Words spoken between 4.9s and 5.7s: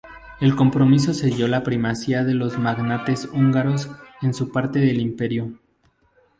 imperio.